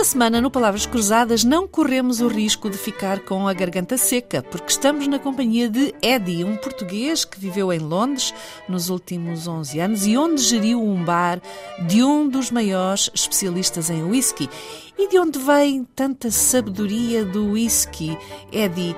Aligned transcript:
Esta 0.00 0.12
semana, 0.12 0.40
no 0.40 0.50
Palavras 0.50 0.86
Cruzadas, 0.86 1.44
não 1.44 1.68
corremos 1.68 2.22
o 2.22 2.26
risco 2.26 2.70
de 2.70 2.78
ficar 2.78 3.20
com 3.20 3.46
a 3.46 3.52
garganta 3.52 3.98
seca, 3.98 4.42
porque 4.42 4.70
estamos 4.70 5.06
na 5.06 5.18
companhia 5.18 5.68
de 5.68 5.94
Eddie, 6.00 6.42
um 6.42 6.56
português 6.56 7.22
que 7.22 7.38
viveu 7.38 7.70
em 7.70 7.80
Londres 7.80 8.32
nos 8.66 8.88
últimos 8.88 9.46
11 9.46 9.78
anos 9.78 10.06
e 10.06 10.16
onde 10.16 10.40
geriu 10.40 10.82
um 10.82 11.04
bar 11.04 11.38
de 11.86 12.02
um 12.02 12.26
dos 12.26 12.50
maiores 12.50 13.10
especialistas 13.14 13.90
em 13.90 14.02
whisky. 14.02 14.48
E 14.98 15.06
de 15.06 15.18
onde 15.18 15.38
vem 15.38 15.86
tanta 15.94 16.30
sabedoria 16.30 17.22
do 17.22 17.50
whisky? 17.50 18.16
Eddie, 18.50 18.96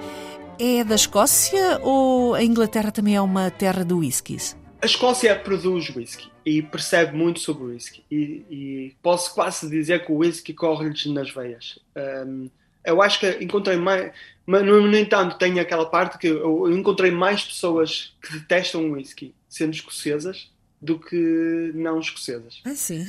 é 0.57 0.85
da 0.85 0.95
Escócia 0.95 1.81
ou 1.83 2.33
a 2.33 2.45
Inglaterra 2.45 2.93
também 2.93 3.17
é 3.17 3.21
uma 3.21 3.51
terra 3.51 3.85
de 3.85 3.93
whiskies? 3.93 4.62
A 4.83 4.87
Escócia 4.87 5.39
produz 5.39 5.95
whisky 5.95 6.29
e 6.45 6.61
percebe 6.61 7.17
muito 7.17 7.39
sobre 7.39 7.65
whisky. 7.65 8.05
E, 8.11 8.45
e 8.51 8.97
posso 9.01 9.33
quase 9.33 9.71
dizer 9.71 10.05
que 10.05 10.11
o 10.11 10.17
whisky 10.17 10.53
corre-lhes 10.53 11.07
nas 11.07 11.31
veias. 11.31 11.79
Um, 12.27 12.51
eu 12.85 13.01
acho 13.01 13.21
que 13.21 13.29
encontrei 13.41 13.77
mais. 13.77 14.13
Mas, 14.45 14.67
no 14.67 14.97
entanto, 14.97 15.39
tem 15.39 15.61
aquela 15.61 15.87
parte 15.87 16.19
que 16.19 16.27
eu 16.27 16.69
encontrei 16.73 17.13
mais 17.13 17.45
pessoas 17.45 18.13
que 18.21 18.33
detestam 18.33 18.91
o 18.91 18.93
whisky 18.95 19.33
sendo 19.49 19.73
escocesas 19.73 20.51
do 20.81 20.99
que 20.99 21.71
não 21.77 22.01
escocesas. 22.01 22.61
Ah, 22.65 22.75
sim. 22.75 23.07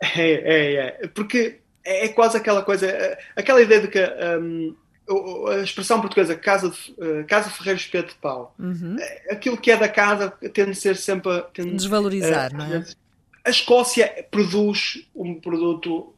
É, 0.00 0.32
é, 0.32 0.74
é. 0.74 1.06
Porque 1.14 1.60
é, 1.84 2.06
é 2.06 2.08
quase 2.08 2.36
aquela 2.36 2.62
coisa. 2.62 3.16
Aquela 3.36 3.62
ideia 3.62 3.82
de 3.82 3.88
que. 3.88 4.00
Um, 4.00 4.74
a 5.48 5.62
expressão 5.62 6.00
portuguesa 6.00 6.34
casa, 6.34 6.70
de, 6.70 6.90
uh, 6.92 7.24
casa 7.26 7.50
Ferreiro 7.50 7.80
Espeto 7.80 8.14
de 8.14 8.20
Pau, 8.20 8.54
uhum. 8.58 8.96
aquilo 9.30 9.56
que 9.56 9.70
é 9.70 9.76
da 9.76 9.88
casa 9.88 10.30
tende 10.52 10.70
a 10.70 10.74
ser 10.74 10.96
sempre. 10.96 11.42
Tende, 11.52 11.74
Desvalorizar, 11.74 12.52
uh, 12.52 12.56
não 12.56 12.64
é? 12.64 12.84
A 13.44 13.50
Escócia 13.50 14.26
produz 14.30 15.08
um 15.14 15.34
produto 15.40 16.12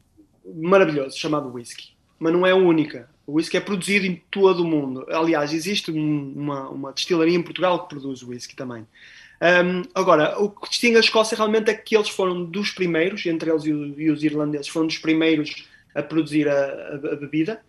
maravilhoso 0.44 1.16
chamado 1.16 1.52
whisky, 1.52 1.90
mas 2.18 2.32
não 2.32 2.44
é 2.46 2.50
a 2.50 2.56
única. 2.56 3.08
O 3.26 3.34
whisky 3.34 3.56
é 3.56 3.60
produzido 3.60 4.06
em 4.06 4.20
todo 4.30 4.64
o 4.64 4.66
mundo. 4.66 5.06
Aliás, 5.08 5.52
existe 5.52 5.92
uma, 5.92 6.68
uma 6.68 6.92
destilaria 6.92 7.36
em 7.36 7.42
Portugal 7.42 7.84
que 7.84 7.90
produz 7.90 8.22
whisky 8.22 8.56
também. 8.56 8.84
Um, 9.40 9.82
agora, 9.94 10.38
o 10.38 10.50
que 10.50 10.68
distingue 10.68 10.96
a 10.96 11.00
Escócia 11.00 11.36
realmente 11.36 11.70
é 11.70 11.74
que 11.74 11.96
eles 11.96 12.08
foram 12.08 12.44
dos 12.44 12.72
primeiros, 12.72 13.24
entre 13.24 13.50
eles 13.50 13.64
e 13.64 14.10
os 14.10 14.22
irlandeses, 14.22 14.68
foram 14.68 14.86
dos 14.86 14.98
primeiros 14.98 15.69
a 15.94 16.02
produzir 16.02 16.48
a, 16.48 16.54
a, 16.54 16.94
a 16.94 17.16
bebida, 17.16 17.62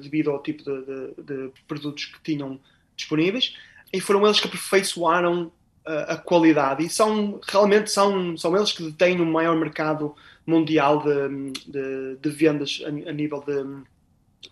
devido 0.00 0.30
ao 0.30 0.42
tipo 0.42 0.62
de, 0.64 0.84
de, 0.84 1.22
de, 1.22 1.52
produtos 1.66 2.06
que 2.06 2.22
tinham 2.22 2.58
disponíveis, 2.96 3.54
e 3.92 4.00
foram 4.00 4.24
eles 4.24 4.40
que 4.40 4.46
aperfeiçoaram 4.46 5.52
a, 5.86 6.14
a 6.14 6.16
qualidade, 6.16 6.84
e 6.84 6.90
são 6.90 7.40
realmente 7.46 7.90
são, 7.90 8.36
são 8.36 8.56
eles 8.56 8.72
que 8.72 8.82
detêm 8.82 9.20
o 9.20 9.26
maior 9.26 9.56
mercado 9.56 10.14
mundial 10.46 11.02
de, 11.02 12.16
de, 12.16 12.30
vendas 12.30 12.82
a, 12.86 12.90
nível 12.90 13.42
de. 13.46 13.97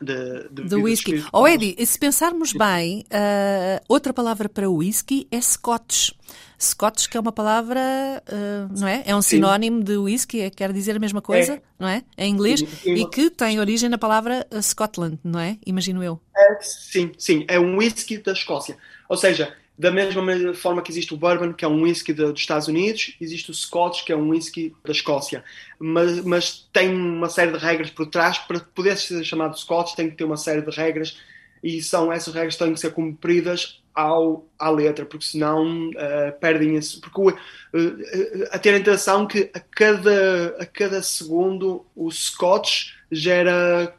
De, 0.00 0.48
de, 0.50 0.64
de 0.64 0.74
whisky. 0.74 1.24
Oh, 1.32 1.46
Eddie, 1.46 1.74
se 1.86 1.98
pensarmos 1.98 2.52
bem, 2.52 3.04
uh, 3.04 3.82
outra 3.88 4.12
palavra 4.12 4.48
para 4.48 4.68
whisky 4.68 5.26
é 5.30 5.40
Scotch. 5.40 6.10
Scotch, 6.58 7.08
que 7.08 7.16
é 7.16 7.20
uma 7.20 7.32
palavra, 7.32 7.80
uh, 8.28 8.78
não 8.78 8.88
é? 8.88 9.02
É 9.06 9.14
um 9.14 9.22
sinónimo 9.22 9.82
de 9.82 9.96
whisky, 9.96 10.40
é, 10.40 10.50
quer 10.50 10.72
dizer 10.72 10.96
a 10.96 10.98
mesma 10.98 11.22
coisa, 11.22 11.54
é. 11.54 11.62
não 11.78 11.88
é? 11.88 12.02
Em 12.16 12.30
inglês, 12.30 12.60
sim, 12.60 12.94
e 12.94 13.08
que 13.08 13.30
tem 13.30 13.60
origem 13.60 13.88
na 13.88 13.98
palavra 13.98 14.46
uh, 14.52 14.62
Scotland, 14.62 15.18
não 15.22 15.38
é? 15.38 15.58
Imagino 15.64 16.02
eu. 16.02 16.20
É, 16.36 16.58
sim, 16.60 17.12
sim, 17.18 17.44
é 17.48 17.58
um 17.58 17.78
whisky 17.78 18.18
da 18.18 18.32
Escócia. 18.32 18.76
Ou 19.08 19.16
seja, 19.16 19.54
da 19.78 19.90
mesma 19.90 20.54
forma 20.54 20.80
que 20.80 20.90
existe 20.90 21.12
o 21.12 21.16
bourbon, 21.16 21.52
que 21.52 21.64
é 21.64 21.68
um 21.68 21.82
whisky 21.82 22.12
de, 22.12 22.24
dos 22.24 22.40
Estados 22.40 22.66
Unidos, 22.66 23.14
existe 23.20 23.50
o 23.50 23.54
Scotch, 23.54 24.04
que 24.04 24.12
é 24.12 24.16
um 24.16 24.30
whisky 24.30 24.74
da 24.84 24.92
Escócia. 24.92 25.44
Mas, 25.78 26.24
mas 26.24 26.68
tem 26.72 26.94
uma 26.94 27.28
série 27.28 27.52
de 27.52 27.58
regras 27.58 27.90
por 27.90 28.06
trás. 28.06 28.38
Para 28.38 28.60
poder 28.60 28.96
ser 28.96 29.22
chamado 29.24 29.58
Scotch, 29.58 29.94
tem 29.94 30.08
que 30.08 30.16
ter 30.16 30.24
uma 30.24 30.36
série 30.36 30.62
de 30.62 30.70
regras 30.70 31.18
e 31.62 31.82
são 31.82 32.12
essas 32.12 32.32
regras 32.32 32.54
que 32.54 32.64
têm 32.64 32.72
que 32.72 32.80
ser 32.80 32.92
cumpridas 32.92 33.82
ao, 33.94 34.46
à 34.58 34.70
letra, 34.70 35.04
porque 35.04 35.26
senão 35.26 35.88
uh, 35.90 36.38
perdem 36.40 36.76
esse. 36.76 37.00
Porque 37.00 37.20
uh, 37.20 37.34
a 38.50 38.58
ter 38.58 38.74
a 38.74 38.78
intenção 38.78 39.26
que 39.26 39.50
a 39.52 39.60
cada, 39.60 40.56
a 40.58 40.66
cada 40.66 41.02
segundo 41.02 41.84
o 41.94 42.10
Scotch 42.10 42.92
gera 43.10 43.94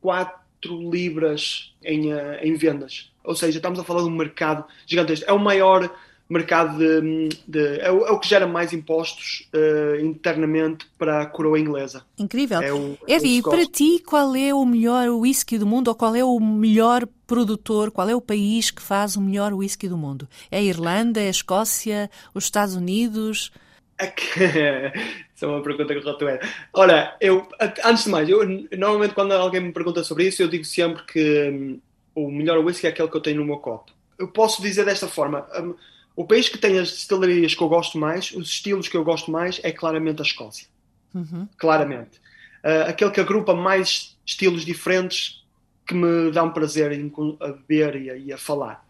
4 0.00 0.90
libras 0.90 1.74
em, 1.82 2.12
uh, 2.12 2.38
em 2.42 2.54
vendas. 2.54 3.12
Ou 3.26 3.34
seja, 3.34 3.58
estamos 3.58 3.78
a 3.78 3.84
falar 3.84 4.02
de 4.02 4.08
um 4.08 4.16
mercado 4.16 4.64
gigantesco. 4.86 5.28
É 5.28 5.32
o 5.32 5.38
maior 5.38 5.90
mercado 6.28 6.78
de, 6.78 7.28
de 7.46 7.80
é, 7.80 7.90
o, 7.90 8.04
é, 8.04 8.10
o, 8.10 8.18
que 8.18 8.28
gera 8.28 8.46
mais 8.46 8.72
impostos 8.72 9.48
uh, 9.54 10.00
internamente 10.00 10.86
para 10.98 11.22
a 11.22 11.26
coroa 11.26 11.58
inglesa. 11.58 12.04
Incrível. 12.18 12.60
É 12.60 12.72
o, 12.72 12.98
é 13.06 13.14
Eddie, 13.14 13.42
para 13.42 13.64
ti, 13.66 14.02
qual 14.04 14.34
é 14.34 14.52
o 14.52 14.64
melhor 14.64 15.08
whisky 15.08 15.58
do 15.58 15.66
mundo 15.66 15.88
ou 15.88 15.94
qual 15.94 16.14
é 16.16 16.24
o 16.24 16.40
melhor 16.40 17.06
produtor, 17.26 17.90
qual 17.90 18.08
é 18.08 18.14
o 18.14 18.20
país 18.20 18.70
que 18.70 18.82
faz 18.82 19.16
o 19.16 19.20
melhor 19.20 19.52
whisky 19.52 19.88
do 19.88 19.96
mundo? 19.96 20.28
É 20.50 20.58
a 20.58 20.62
Irlanda, 20.62 21.20
é 21.20 21.28
a 21.28 21.30
Escócia, 21.30 22.10
os 22.34 22.44
Estados 22.44 22.74
Unidos? 22.74 23.52
Isso 25.34 25.44
é 25.44 25.48
uma 25.48 25.62
pergunta 25.62 25.94
que 25.94 26.24
eu 26.24 26.28
é. 26.28 26.40
Ora, 26.72 27.14
eu, 27.20 27.46
antes 27.84 28.04
de 28.04 28.10
mais, 28.10 28.28
eu, 28.28 28.40
normalmente 28.76 29.14
quando 29.14 29.32
alguém 29.32 29.60
me 29.60 29.72
pergunta 29.72 30.02
sobre 30.02 30.26
isso, 30.26 30.42
eu 30.42 30.48
digo 30.48 30.64
sempre 30.64 31.02
que 31.04 31.78
um, 32.16 32.26
o 32.26 32.32
melhor 32.32 32.58
whisky 32.64 32.86
é 32.86 32.90
aquele 32.90 33.08
que 33.08 33.16
eu 33.16 33.20
tenho 33.20 33.38
no 33.38 33.44
meu 33.44 33.58
copo. 33.58 33.92
Eu 34.18 34.28
posso 34.28 34.62
dizer 34.62 34.84
desta 34.84 35.06
forma. 35.06 35.46
Um, 35.60 35.74
o 36.16 36.24
país 36.24 36.48
que 36.48 36.56
tem 36.56 36.78
as 36.78 36.90
destilarias 36.90 37.54
que 37.54 37.62
eu 37.62 37.68
gosto 37.68 37.98
mais, 37.98 38.30
os 38.32 38.48
estilos 38.48 38.88
que 38.88 38.96
eu 38.96 39.04
gosto 39.04 39.30
mais, 39.30 39.60
é 39.62 39.70
claramente 39.70 40.22
a 40.22 40.24
Escócia. 40.24 40.66
Uhum. 41.14 41.46
Claramente. 41.58 42.18
Uh, 42.64 42.88
aquele 42.88 43.10
que 43.10 43.20
agrupa 43.20 43.54
mais 43.54 44.16
estilos 44.24 44.64
diferentes 44.64 45.44
que 45.86 45.94
me 45.94 46.32
dão 46.32 46.50
prazer 46.50 46.90
em, 46.92 47.12
a 47.40 47.48
beber 47.48 47.96
e 47.96 48.10
a, 48.10 48.16
e 48.16 48.32
a 48.32 48.38
falar. 48.38 48.84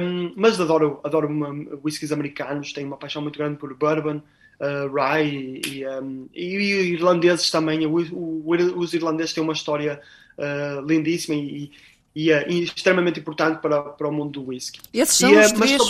Um, 0.00 0.32
mas 0.34 0.58
adoro, 0.60 0.98
adoro 1.04 1.28
uma, 1.28 1.50
whiskies 1.84 2.10
americanos, 2.10 2.72
tenho 2.72 2.86
uma 2.86 2.96
paixão 2.96 3.20
muito 3.20 3.38
grande 3.38 3.58
por 3.58 3.74
bourbon, 3.74 4.16
uh, 4.58 4.94
rye 4.94 5.60
e, 5.66 5.86
um, 5.86 6.28
e, 6.32 6.92
irlandeses 6.94 7.50
também. 7.50 7.86
O, 7.86 7.98
o, 8.14 8.78
os 8.78 8.94
irlandeses 8.94 9.34
têm 9.34 9.44
uma 9.44 9.52
história 9.52 10.00
uh, 10.38 10.80
lindíssima 10.86 11.34
e, 11.34 11.70
e, 12.14 12.30
é 12.30 12.48
extremamente 12.48 13.20
importante 13.20 13.60
para, 13.60 13.80
para 13.82 14.08
o 14.08 14.12
mundo 14.12 14.40
do 14.40 14.48
whisky. 14.48 14.80
Esses 14.92 15.16
são 15.16 15.30
os 15.38 15.52
três 15.52 15.82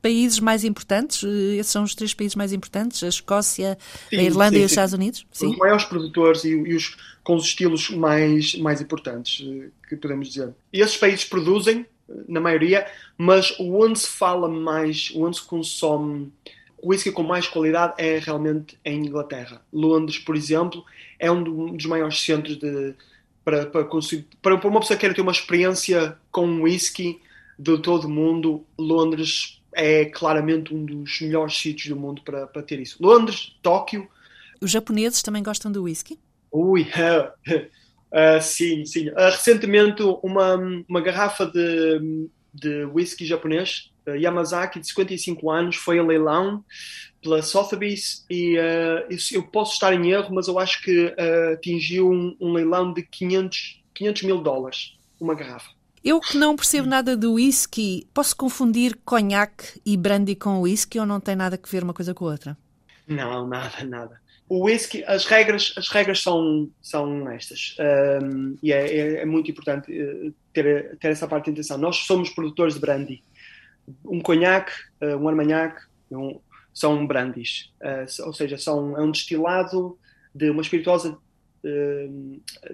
países 0.00 0.40
mais 0.40 0.64
importantes? 0.64 1.22
Eh, 1.22 1.56
esses 1.56 1.72
são 1.72 1.82
os 1.84 1.94
três 1.94 2.14
países 2.14 2.34
mais 2.34 2.52
importantes? 2.52 3.02
A 3.02 3.08
Escócia, 3.08 3.78
sim, 4.08 4.16
a 4.16 4.22
Irlanda 4.22 4.56
sim, 4.56 4.62
e 4.62 4.64
os 4.64 4.70
sim. 4.70 4.74
Estados 4.74 4.92
Unidos? 4.94 5.26
Sim. 5.30 5.50
Os 5.50 5.58
maiores 5.58 5.84
produtores 5.84 6.44
e, 6.44 6.50
e, 6.50 6.74
os 6.74 6.96
com 7.22 7.36
os 7.36 7.44
estilos 7.44 7.90
mais, 7.90 8.54
mais 8.56 8.80
importantes, 8.80 9.46
eh, 9.46 9.68
que 9.88 9.96
podemos 9.96 10.28
dizer. 10.28 10.54
E 10.72 10.80
esses 10.80 10.96
países 10.96 11.24
produzem, 11.24 11.86
eh, 12.08 12.14
na 12.28 12.40
maioria, 12.40 12.86
mas 13.16 13.54
onde 13.60 13.98
se 13.98 14.08
fala 14.08 14.48
mais, 14.48 15.12
onde 15.14 15.36
se 15.36 15.42
consome 15.42 16.32
whisky 16.82 17.12
com 17.12 17.22
mais 17.22 17.46
qualidade 17.46 17.94
é 17.98 18.18
realmente 18.18 18.78
em 18.84 19.06
Inglaterra. 19.06 19.62
Londres, 19.72 20.18
por 20.18 20.34
exemplo, 20.34 20.82
é 21.18 21.30
um 21.30 21.42
dos 21.74 21.84
maiores 21.86 22.20
centros 22.20 22.56
de, 22.56 22.94
para, 23.44 23.66
para, 23.66 23.84
para, 23.84 24.58
para 24.58 24.68
uma 24.68 24.80
pessoa 24.80 24.98
que 24.98 25.06
quer 25.06 25.14
ter 25.14 25.22
uma 25.22 25.32
experiência 25.32 26.16
com 26.30 26.62
whisky 26.62 27.20
de 27.58 27.78
todo 27.78 28.04
o 28.04 28.08
mundo, 28.08 28.64
Londres 28.78 29.60
é 29.72 30.06
claramente 30.06 30.74
um 30.74 30.84
dos 30.84 31.20
melhores 31.20 31.56
sítios 31.56 31.88
do 31.88 31.96
mundo 31.96 32.22
para, 32.22 32.46
para 32.46 32.62
ter 32.62 32.80
isso. 32.80 32.96
Londres, 33.00 33.56
Tóquio. 33.62 34.08
Os 34.60 34.70
japoneses 34.70 35.22
também 35.22 35.42
gostam 35.42 35.70
do 35.70 35.84
whisky? 35.84 36.18
Ui, 36.50 36.82
uh, 36.82 38.40
sim, 38.42 38.84
sim. 38.84 39.08
Uh, 39.10 39.30
recentemente, 39.30 40.02
uma, 40.22 40.56
uma 40.88 41.00
garrafa 41.00 41.46
de, 41.46 42.28
de 42.52 42.84
whisky 42.84 43.24
japonês, 43.24 43.89
Yamazaki, 44.08 44.80
de 44.80 44.86
55 44.88 45.50
anos, 45.50 45.76
foi 45.76 45.98
a 45.98 46.02
leilão 46.02 46.64
pela 47.22 47.42
Sotheby's 47.42 48.24
e 48.30 48.56
eu 49.32 49.42
posso 49.42 49.74
estar 49.74 49.92
em 49.92 50.10
erro, 50.10 50.34
mas 50.34 50.48
eu 50.48 50.58
acho 50.58 50.82
que 50.82 51.14
atingiu 51.52 52.10
um, 52.10 52.36
um 52.40 52.52
leilão 52.52 52.92
de 52.92 53.02
500, 53.02 53.82
500 53.94 54.22
mil 54.22 54.40
dólares, 54.40 54.96
uma 55.20 55.34
garrafa. 55.34 55.70
Eu 56.02 56.18
que 56.18 56.38
não 56.38 56.56
percebo 56.56 56.88
nada 56.88 57.14
do 57.14 57.34
whisky, 57.34 58.06
posso 58.14 58.34
confundir 58.34 58.98
conhaque 59.04 59.80
e 59.84 59.98
brandy 59.98 60.34
com 60.34 60.62
whisky 60.62 60.98
ou 60.98 61.04
não 61.04 61.20
tem 61.20 61.36
nada 61.36 61.60
a 61.62 61.70
ver 61.70 61.84
uma 61.84 61.92
coisa 61.92 62.14
com 62.14 62.26
a 62.26 62.30
outra? 62.30 62.56
Não, 63.06 63.46
nada, 63.46 63.84
nada. 63.84 64.20
O 64.48 64.64
whisky, 64.64 65.04
as 65.04 65.26
regras, 65.26 65.74
as 65.76 65.88
regras 65.88 66.22
são, 66.22 66.68
são 66.80 67.28
estas. 67.30 67.76
Um, 68.22 68.56
e 68.62 68.72
é, 68.72 68.86
é, 68.86 69.22
é, 69.22 69.24
muito 69.26 69.50
importante 69.50 69.92
eh, 69.92 70.32
ter, 70.52 70.96
ter 70.96 71.10
essa 71.12 71.28
parte 71.28 71.44
de 71.46 71.52
atenção. 71.52 71.78
Nós 71.78 71.98
somos 71.98 72.30
produtores 72.30 72.74
de 72.74 72.80
brandy. 72.80 73.22
Um 74.04 74.20
conhaque, 74.20 74.72
eh, 75.00 75.16
um 75.16 75.28
armagnac, 75.28 75.82
um, 76.10 76.40
são 76.72 77.06
brandies. 77.06 77.72
Uh, 77.80 78.26
ou 78.26 78.32
seja, 78.32 78.56
são, 78.56 78.96
é 78.96 79.02
um 79.02 79.10
destilado 79.10 79.98
de 80.34 80.50
uma 80.50 80.62
espirituosa 80.62 81.18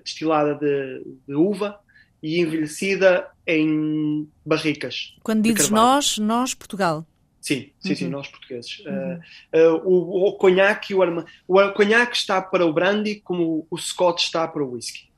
destilada 0.04 0.54
de, 0.54 1.02
de, 1.26 1.34
uva 1.34 1.80
e 2.22 2.40
envelhecida 2.40 3.28
em 3.46 4.28
barricas. 4.44 5.16
Quando 5.22 5.42
dizes 5.42 5.70
nós, 5.70 6.18
nós, 6.18 6.54
Portugal. 6.54 7.04
Sim, 7.40 7.70
sim, 7.78 7.90
uhum. 7.90 7.96
sim, 7.96 8.08
nós 8.08 8.26
portugueses. 8.26 8.80
Uhum. 8.80 9.20
Uh, 9.54 9.76
uh, 9.76 9.88
o, 9.88 10.28
o 10.28 10.32
conhaque 10.32 10.92
o, 10.94 11.02
arma, 11.02 11.24
o 11.46 11.72
conhaque 11.72 12.16
está 12.16 12.42
para 12.42 12.66
o 12.66 12.72
brandy 12.72 13.20
como 13.20 13.66
o 13.70 13.78
scotch 13.78 14.24
está 14.24 14.48
para 14.48 14.64
o 14.64 14.72
whisky. 14.72 15.08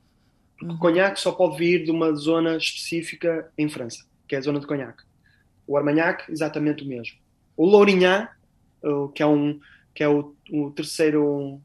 Uhum. 0.61 0.73
O 0.73 0.77
conhaque 0.77 1.19
só 1.19 1.31
pode 1.31 1.57
vir 1.57 1.83
de 1.83 1.89
uma 1.89 2.13
zona 2.13 2.55
específica 2.57 3.51
em 3.57 3.67
França, 3.67 4.05
que 4.27 4.35
é 4.35 4.37
a 4.37 4.41
zona 4.41 4.59
de 4.59 4.67
conhaque. 4.67 5.03
O 5.69 5.77
armagnac, 5.77 6.31
exatamente 6.31 6.83
o 6.83 6.87
mesmo. 6.87 7.17
O 7.55 7.65
lourinhã, 7.65 8.27
uh, 8.83 9.09
que 9.09 9.21
é, 9.21 9.27
um, 9.27 9.59
que 9.93 10.03
é 10.03 10.09
o, 10.09 10.35
o 10.51 10.71
terceiro 10.71 11.61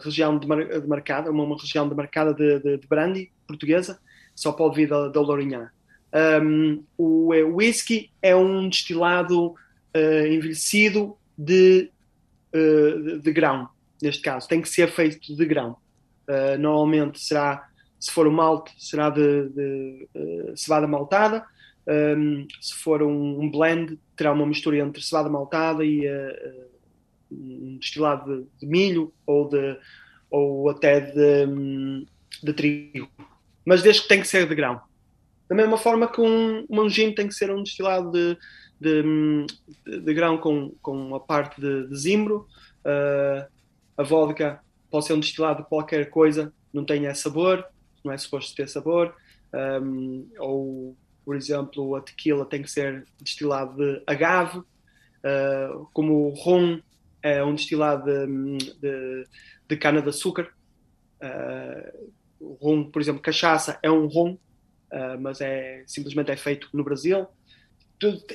região 0.00 0.38
demarcada, 0.38 1.30
uma, 1.30 1.44
uma 1.44 1.58
região 1.58 1.88
demarcada 1.88 2.32
de, 2.32 2.60
de, 2.60 2.78
de 2.78 2.86
brandy 2.86 3.30
portuguesa, 3.46 3.98
só 4.34 4.52
pode 4.52 4.76
vir 4.76 4.88
da, 4.88 5.08
da 5.08 5.20
lourinhã. 5.20 5.70
Um, 6.42 6.84
o 6.96 7.28
whisky 7.56 8.10
é 8.20 8.36
um 8.36 8.68
destilado 8.68 9.48
uh, 9.48 10.26
envelhecido 10.26 11.16
de, 11.36 11.90
uh, 12.54 13.02
de, 13.02 13.18
de, 13.20 13.32
grão, 13.32 13.68
neste 14.00 14.22
caso. 14.22 14.48
Tem 14.48 14.60
que 14.60 14.68
ser 14.68 14.88
feito 14.90 15.34
de 15.34 15.46
grão. 15.46 15.76
Uh, 16.28 16.58
normalmente 16.58 17.18
será, 17.18 17.66
se 17.98 18.10
for 18.10 18.26
o 18.26 18.32
malte, 18.32 18.72
será 18.78 19.10
de, 19.10 19.48
de 19.48 20.08
cevada 20.54 20.86
maltada. 20.86 21.44
Um, 21.86 22.46
se 22.60 22.74
for 22.74 23.02
um, 23.02 23.40
um, 23.40 23.50
blend, 23.50 23.98
terá 24.16 24.32
uma 24.32 24.46
mistura 24.46 24.78
entre 24.78 25.02
cevada 25.02 25.28
maltada 25.28 25.84
e 25.84 26.06
um 27.30 27.76
destilado 27.78 28.42
de, 28.42 28.60
de, 28.60 28.66
milho 28.66 29.12
ou, 29.26 29.48
de, 29.48 29.76
ou 30.30 30.70
até 30.70 31.00
de, 31.00 32.06
de 32.42 32.52
trigo. 32.52 33.08
Mas 33.64 33.82
desde 33.82 34.02
que 34.02 34.08
tem 34.08 34.20
que 34.20 34.28
ser 34.28 34.48
de 34.48 34.54
grão. 34.54 34.80
Da 35.48 35.56
mesma 35.56 35.76
forma 35.76 36.08
que 36.08 36.20
um, 36.20 36.66
um 36.68 36.88
gin 36.88 37.12
tem 37.12 37.28
que 37.28 37.34
ser 37.34 37.50
um 37.50 37.62
destilado 37.62 38.10
de, 38.10 38.38
de, 38.80 39.02
de, 39.84 40.00
de 40.00 40.14
grão 40.14 40.38
com, 40.38 40.72
com 40.80 41.14
a 41.14 41.20
parte 41.20 41.60
de, 41.60 41.94
zimbro. 41.94 42.46
Uh, 42.84 43.46
a 43.96 44.02
vodka 44.02 44.60
pode 44.90 45.06
ser 45.06 45.12
um 45.12 45.20
destilado 45.20 45.62
de 45.62 45.68
qualquer 45.68 46.10
coisa, 46.10 46.52
não 46.72 46.84
tenha 46.84 47.14
sabor, 47.14 47.64
não 48.04 48.12
é 48.12 48.18
suposto 48.18 48.54
ter 48.54 48.68
sabor. 48.68 49.14
Um, 49.54 50.26
ou, 50.38 50.96
por 51.24 51.36
exemplo, 51.36 51.94
a 51.94 52.00
tequila 52.00 52.44
tem 52.44 52.62
que 52.62 52.70
ser 52.70 53.06
destilado 53.20 53.76
de 53.76 54.02
agave, 54.06 54.58
uh, 54.58 55.86
como 55.92 56.28
o 56.28 56.30
rum 56.30 56.80
é 57.22 57.42
um 57.44 57.54
destilado 57.54 58.04
de, 58.04 58.58
de, 58.80 59.24
de 59.68 59.76
cana-de-açúcar. 59.76 60.48
Uh, 61.20 62.10
o 62.40 62.54
rum, 62.54 62.90
por 62.90 63.00
exemplo, 63.00 63.22
cachaça 63.22 63.78
é 63.82 63.90
um 63.90 64.06
rum, 64.06 64.32
uh, 64.92 65.20
mas 65.20 65.40
é 65.40 65.84
simplesmente 65.86 66.30
é 66.30 66.36
feito 66.36 66.68
no 66.72 66.82
Brasil. 66.82 67.26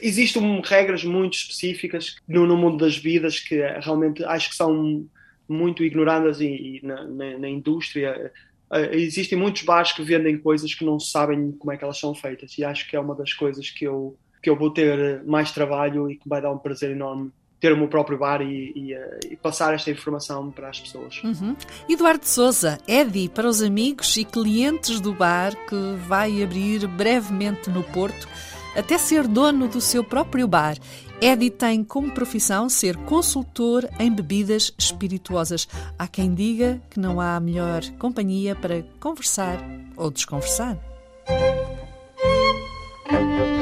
Existem 0.01 0.61
regras 0.63 1.03
muito 1.03 1.33
específicas 1.33 2.15
no, 2.25 2.47
no, 2.47 2.55
mundo 2.55 2.77
das 2.77 2.95
vidas 2.95 3.37
que 3.37 3.55
realmente 3.81 4.23
acho 4.23 4.51
que 4.51 4.55
são 4.55 5.05
muito 5.47 5.83
ignoradas 5.83 6.39
e, 6.39 6.45
e 6.45 6.81
na, 6.85 7.03
na, 7.03 7.37
na, 7.37 7.49
indústria. 7.49 8.31
Uh, 8.69 8.93
existem 8.93 9.37
muitos 9.37 9.61
bares 9.63 9.91
que 9.93 10.03
vendem 10.03 10.37
coisas 10.37 10.73
que 10.73 10.83
não 10.83 10.99
sabem 10.99 11.51
como 11.53 11.71
é 11.71 11.77
que 11.77 11.83
elas 11.83 11.97
são 11.97 12.13
feitas 12.13 12.57
e 12.57 12.65
acho 12.65 12.89
que 12.89 12.95
é 12.95 12.99
uma 12.99 13.15
das 13.15 13.33
coisas 13.33 13.69
que 13.69 13.85
eu, 13.85 14.17
que 14.43 14.49
eu 14.49 14.57
vou 14.57 14.71
ter 14.71 15.23
mais 15.23 15.51
trabalho 15.51 16.11
e 16.11 16.17
que 16.17 16.27
vai 16.27 16.41
dar 16.41 16.51
um 16.51 16.57
prazer 16.57 16.91
enorme 16.91 17.31
ter 17.59 17.73
o 17.73 17.77
meu 17.77 17.87
próprio 17.87 18.17
bar 18.17 18.41
e, 18.41 18.71
e, 18.75 18.93
eh, 18.93 19.19
e 19.31 19.35
passar 19.35 19.73
esta 19.73 19.89
informação 19.89 20.51
para 20.51 20.69
as 20.69 20.79
pessoas. 20.79 21.21
Uhum. 21.23 21.55
Eduardo 21.89 22.25
Souza, 22.25 22.77
Eddie, 22.87 23.29
para 23.29 23.47
os 23.47 23.61
amigos 23.61 24.15
e 24.17 24.23
clientes 24.23 24.99
do 24.99 25.13
bar 25.13 25.55
que 25.67 25.75
vai 26.07 26.43
abrir 26.43 26.87
brevemente 26.87 27.69
no 27.69 27.83
Porto, 27.83 28.27
até 28.75 28.97
ser 28.97 29.27
dono 29.27 29.67
do 29.67 29.81
seu 29.81 30.03
próprio 30.03 30.47
bar. 30.47 30.77
Eddie 31.19 31.49
tem 31.49 31.83
como 31.83 32.11
profissão 32.11 32.69
ser 32.69 32.95
consultor 32.95 33.89
em 33.99 34.13
bebidas 34.13 34.71
espirituosas. 34.77 35.67
Há 35.97 36.07
quem 36.07 36.33
diga 36.33 36.79
que 36.89 36.99
não 36.99 37.19
há 37.19 37.39
melhor 37.39 37.83
companhia 37.97 38.55
para 38.55 38.83
conversar 38.99 39.57
ou 39.95 40.11
desconversar. 40.11 40.77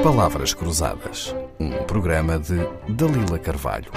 Palavras 0.03 0.53
Cruzadas, 0.53 1.33
um 1.59 1.71
programa 1.85 2.37
de 2.37 2.57
Dalila 2.89 3.39
Carvalho. 3.39 3.91